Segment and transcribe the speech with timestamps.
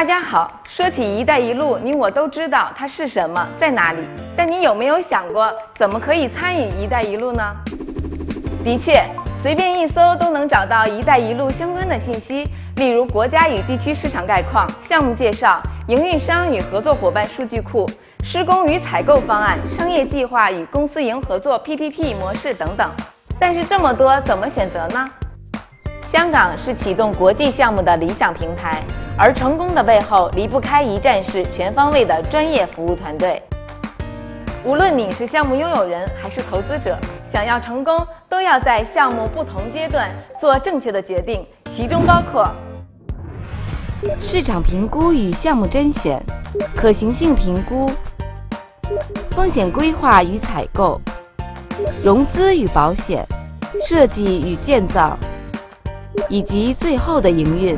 [0.00, 4.02] 大家好，说起“一带一路”，你我都知道它是什么，在哪里。
[4.34, 7.54] 但你有没有想过，怎么可以参与“一带一路”呢？
[8.64, 9.04] 的确，
[9.42, 17.86] 随便一搜都能找到“一带一路”相关的信息，例如国家与地区市场概况、项目介绍、营运商与合作伙伴数据库、
[18.24, 22.90] 施工与采购方案、商业计划与公司营合作 PPP 模式等等。
[23.38, 25.10] 但是这么多，怎么选择呢？
[26.10, 28.82] 香港是启动国际项目的理想平台。
[29.16, 33.40] 而成功的背后离不开一站式、全方位的专业服务团队。
[34.64, 36.98] 无论你是项目拥有人还是投资者，
[37.30, 40.10] 想要成功，都要在项目不同阶段
[40.40, 42.50] 做正确的决定，其中包括
[44.20, 46.20] 市场评估与项目甄选、
[46.74, 47.88] 可行性评估、
[49.30, 51.00] 风险规划与采购、
[52.02, 53.24] 融资与保险、
[53.86, 55.16] 设计与建造，
[56.28, 57.76] 以及最后的营运。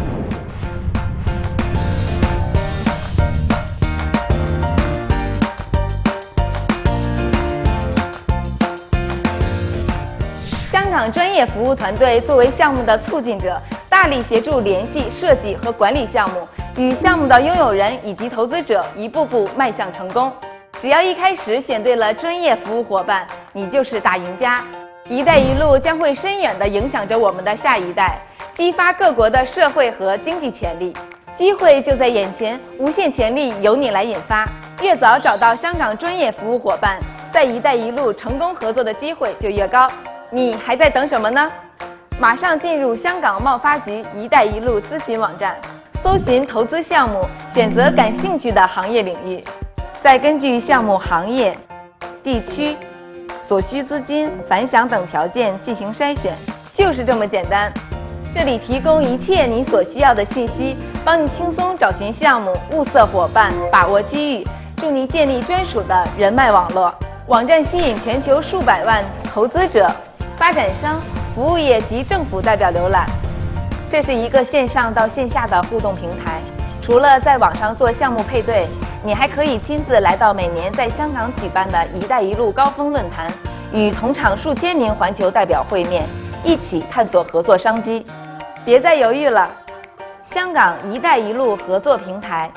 [10.70, 16.46] 香港专业服务团队作为项目的促进者，大力协助联系、设计和管理项目，
[16.76, 20.30] 与项目的拥有人以及投资者一步步迈向成功。
[20.78, 24.62] 只要一开始选对了专业服务伙伴，你就是大赢家。
[25.08, 28.18] “一带一路”将会深远地影响着我们的下一代，
[28.54, 30.94] 激发各国的社会和经济潜力。
[31.34, 34.48] 机会就在眼前，无限潜力由你来引发。
[34.80, 36.98] 越早找到香港专业服务伙伴，
[37.32, 39.88] 在“一带一路”成功合作的机会就越高。
[40.30, 41.50] 你还在等什么呢？
[42.18, 45.56] 马上进入香港贸发局“一带一路”咨询网站，
[46.02, 49.42] 搜寻投资项目，选择感兴趣的行业领域，
[50.02, 51.56] 再根据项目行业、
[52.22, 52.76] 地区、
[53.52, 56.32] 所需资金、反响等条件进行筛选，
[56.72, 57.70] 就是这么简单。
[58.34, 66.94] 这里提供一切你所需要的信息，帮你轻松找寻项目、物色伙伴、把握机遇，助你建立专属的人脉网络。
[67.26, 69.86] 网站吸引全球数百万投资者。
[70.38, 70.98] 发展商、
[71.34, 73.04] 服务业及政府代表浏览，
[73.90, 76.40] 这是一个线上到线下的互动平台。
[76.82, 78.66] 除了在网上做项目配对，
[79.04, 83.32] 你还可以亲自来到每年在香港举办的“一带一路”高峰论坛，
[83.72, 86.04] 与同场数千名环球代表会面，
[86.42, 88.04] 一起探索合作商机。
[88.64, 89.48] 别再犹豫了，
[90.24, 92.50] 香港“一带一路”合作平台。